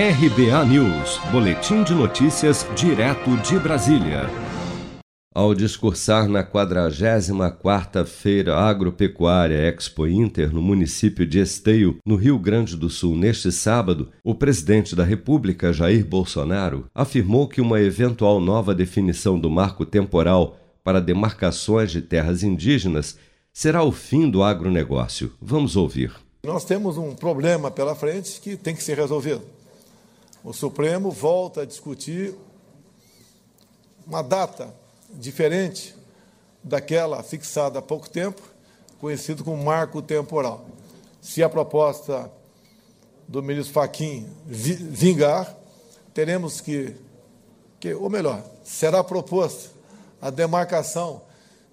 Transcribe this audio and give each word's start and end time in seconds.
RBA 0.00 0.64
News, 0.66 1.18
Boletim 1.32 1.82
de 1.82 1.92
Notícias, 1.92 2.64
direto 2.76 3.36
de 3.38 3.58
Brasília. 3.58 4.30
Ao 5.34 5.52
discursar 5.52 6.28
na 6.28 6.44
44ª 6.44 8.06
Feira 8.06 8.54
Agropecuária 8.54 9.56
Expo 9.56 10.06
Inter 10.06 10.54
no 10.54 10.62
município 10.62 11.26
de 11.26 11.40
Esteio, 11.40 11.98
no 12.06 12.14
Rio 12.14 12.38
Grande 12.38 12.76
do 12.76 12.88
Sul, 12.88 13.16
neste 13.16 13.50
sábado, 13.50 14.12
o 14.22 14.36
presidente 14.36 14.94
da 14.94 15.02
República, 15.02 15.72
Jair 15.72 16.06
Bolsonaro, 16.06 16.86
afirmou 16.94 17.48
que 17.48 17.60
uma 17.60 17.80
eventual 17.80 18.38
nova 18.38 18.72
definição 18.76 19.36
do 19.36 19.50
marco 19.50 19.84
temporal 19.84 20.56
para 20.84 21.00
demarcações 21.00 21.90
de 21.90 22.02
terras 22.02 22.44
indígenas 22.44 23.18
será 23.52 23.82
o 23.82 23.90
fim 23.90 24.30
do 24.30 24.44
agronegócio. 24.44 25.32
Vamos 25.42 25.74
ouvir. 25.74 26.12
Nós 26.46 26.64
temos 26.64 26.96
um 26.96 27.16
problema 27.16 27.68
pela 27.68 27.96
frente 27.96 28.40
que 28.40 28.56
tem 28.56 28.76
que 28.76 28.84
ser 28.84 28.96
resolvido 28.96 29.57
o 30.48 30.52
Supremo 30.54 31.10
volta 31.10 31.60
a 31.60 31.66
discutir 31.66 32.34
uma 34.06 34.22
data 34.22 34.74
diferente 35.10 35.94
daquela 36.64 37.22
fixada 37.22 37.80
há 37.80 37.82
pouco 37.82 38.08
tempo, 38.08 38.40
conhecido 38.98 39.44
como 39.44 39.62
marco 39.62 40.00
temporal. 40.00 40.64
Se 41.20 41.42
a 41.42 41.50
proposta 41.50 42.32
do 43.28 43.42
ministro 43.42 43.74
Faquim 43.74 44.26
vingar, 44.46 45.54
teremos 46.14 46.62
que, 46.62 46.96
que, 47.78 47.92
ou 47.92 48.08
melhor, 48.08 48.42
será 48.64 49.04
proposta 49.04 49.68
a 50.18 50.30
demarcação 50.30 51.20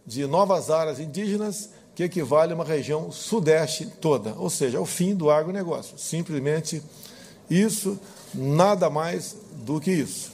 de 0.05 0.27
novas 0.27 0.69
áreas 0.69 0.99
indígenas 0.99 1.69
que 1.95 2.03
equivale 2.03 2.51
a 2.51 2.55
uma 2.55 2.65
região 2.65 3.09
sudeste 3.09 3.85
toda, 3.85 4.33
ou 4.33 4.49
seja, 4.49 4.81
o 4.81 4.85
fim 4.85 5.15
do 5.15 5.31
agronegócio. 5.31 5.97
Simplesmente 5.97 6.83
isso 7.49 7.99
Nada 8.37 8.89
mais 8.89 9.37
do 9.65 9.79
que 9.79 9.91
isso. 9.91 10.33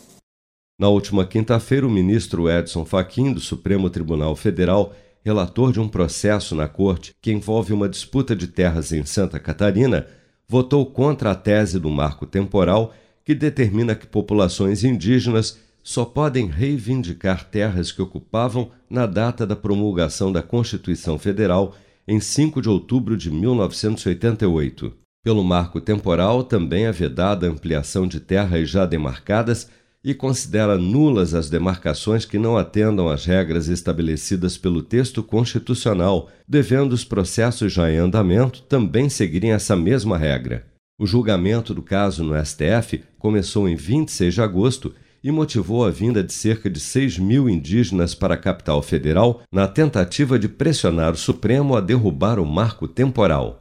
Na 0.79 0.89
última 0.89 1.25
quinta-feira, 1.25 1.85
o 1.85 1.89
ministro 1.89 2.49
Edson 2.49 2.83
Fachin, 2.83 3.31
do 3.31 3.39
Supremo 3.39 3.89
Tribunal 3.91 4.35
Federal, 4.35 4.95
relator 5.23 5.71
de 5.71 5.79
um 5.79 5.87
processo 5.87 6.55
na 6.55 6.67
corte 6.67 7.13
que 7.21 7.31
envolve 7.31 7.71
uma 7.71 7.87
disputa 7.87 8.35
de 8.35 8.47
terras 8.47 8.91
em 8.91 9.05
Santa 9.05 9.39
Catarina, 9.39 10.07
votou 10.47 10.83
contra 10.83 11.31
a 11.31 11.35
tese 11.35 11.79
do 11.79 11.91
marco 11.91 12.25
temporal 12.25 12.93
que 13.23 13.35
determina 13.35 13.93
que 13.93 14.07
populações 14.07 14.83
indígenas 14.83 15.59
só 15.83 16.03
podem 16.03 16.47
reivindicar 16.47 17.45
terras 17.45 17.91
que 17.91 18.01
ocupavam 18.01 18.71
na 18.89 19.05
data 19.05 19.45
da 19.45 19.55
promulgação 19.55 20.31
da 20.31 20.41
Constituição 20.41 21.19
Federal 21.19 21.75
em 22.07 22.19
5 22.19 22.59
de 22.59 22.69
outubro 22.69 23.15
de 23.15 23.29
1988. 23.29 25.00
Pelo 25.23 25.43
marco 25.43 25.79
temporal, 25.79 26.43
também 26.43 26.85
é 26.85 26.91
vedada 26.91 27.45
a 27.45 27.49
ampliação 27.49 28.07
de 28.07 28.19
terras 28.19 28.67
já 28.67 28.87
demarcadas 28.87 29.69
e 30.03 30.15
considera 30.15 30.79
nulas 30.79 31.35
as 31.35 31.47
demarcações 31.47 32.25
que 32.25 32.39
não 32.39 32.57
atendam 32.57 33.07
às 33.07 33.23
regras 33.23 33.67
estabelecidas 33.67 34.57
pelo 34.57 34.81
texto 34.81 35.21
constitucional, 35.21 36.27
devendo 36.47 36.93
os 36.93 37.05
processos 37.05 37.71
já 37.71 37.91
em 37.91 37.97
andamento 37.97 38.63
também 38.63 39.09
seguirem 39.09 39.51
essa 39.51 39.75
mesma 39.75 40.17
regra. 40.17 40.65
O 40.99 41.05
julgamento 41.05 41.71
do 41.71 41.83
caso 41.83 42.23
no 42.23 42.33
STF 42.43 43.03
começou 43.19 43.69
em 43.69 43.75
26 43.75 44.33
de 44.33 44.41
agosto 44.41 44.93
e 45.23 45.31
motivou 45.31 45.85
a 45.85 45.91
vinda 45.91 46.23
de 46.23 46.33
cerca 46.33 46.67
de 46.67 46.79
6 46.79 47.19
mil 47.19 47.47
indígenas 47.47 48.15
para 48.15 48.33
a 48.33 48.37
capital 48.37 48.81
federal 48.81 49.41
na 49.51 49.67
tentativa 49.67 50.39
de 50.39 50.47
pressionar 50.47 51.13
o 51.13 51.17
Supremo 51.17 51.75
a 51.75 51.81
derrubar 51.81 52.39
o 52.39 52.45
marco 52.45 52.87
temporal. 52.87 53.60